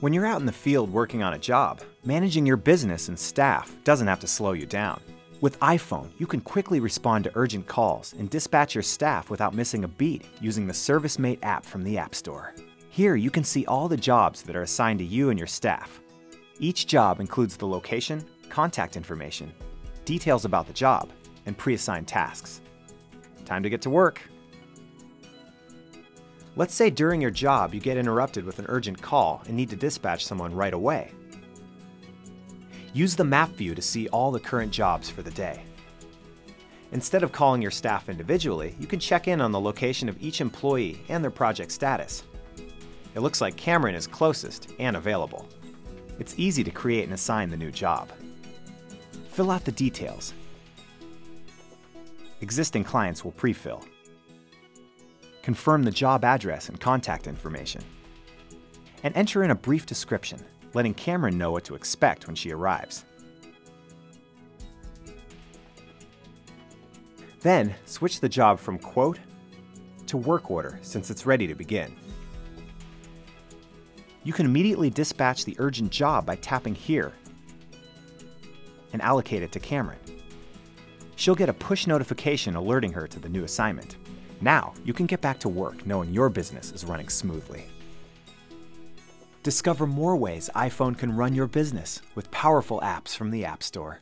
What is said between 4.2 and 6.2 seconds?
to slow you down. With iPhone,